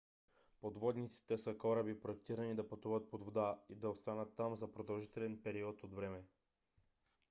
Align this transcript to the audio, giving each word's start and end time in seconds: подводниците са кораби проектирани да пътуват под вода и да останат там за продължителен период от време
подводниците 0.61 1.37
са 1.41 1.53
кораби 1.63 1.99
проектирани 1.99 2.55
да 2.55 2.67
пътуват 2.69 3.09
под 3.09 3.23
вода 3.23 3.57
и 3.69 3.75
да 3.75 3.89
останат 3.89 4.35
там 4.35 4.55
за 4.55 4.71
продължителен 4.73 5.41
период 5.43 5.83
от 5.83 5.93
време 5.93 6.23